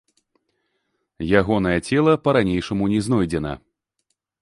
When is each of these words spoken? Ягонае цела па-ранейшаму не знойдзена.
Ягонае 1.43 1.75
цела 1.91 2.13
па-ранейшаму 2.25 2.83
не 2.97 3.07
знойдзена. 3.11 3.53